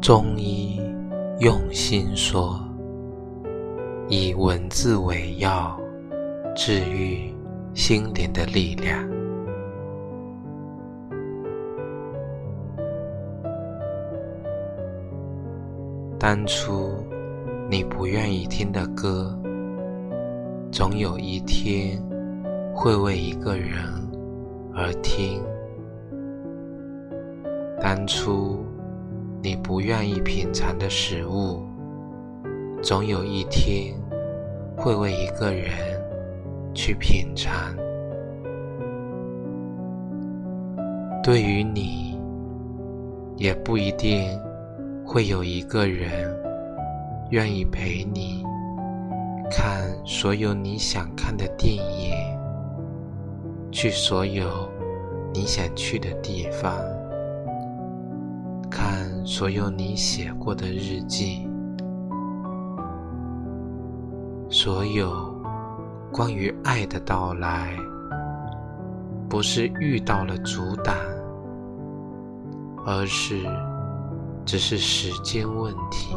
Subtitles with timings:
[0.00, 0.80] 中医
[1.40, 2.58] 用心说，
[4.08, 5.78] 以文字为药，
[6.56, 7.34] 治愈
[7.74, 9.06] 心灵的力量。
[16.18, 16.92] 当初
[17.70, 19.38] 你不愿意听的歌，
[20.72, 22.02] 总有一天
[22.74, 23.70] 会为一个人
[24.74, 25.42] 而听。
[27.82, 28.64] 当初
[29.42, 31.64] 你不愿意品尝的食物，
[32.82, 33.94] 总有一天
[34.76, 35.70] 会为一个人
[36.74, 37.52] 去品尝。
[41.22, 42.18] 对于你，
[43.36, 44.38] 也不一定。
[45.12, 46.32] 会有一个人
[47.30, 48.44] 愿意陪你
[49.50, 52.14] 看所有你想看的电影，
[53.72, 54.70] 去所有
[55.34, 56.78] 你想去的地方，
[58.80, 61.46] 看所有你写过的日记，
[64.48, 65.38] 所有
[66.10, 67.76] 关于爱的到来，
[69.28, 70.96] 不是遇到了阻挡，
[72.86, 73.44] 而是。
[74.46, 76.16] 只是时间问题。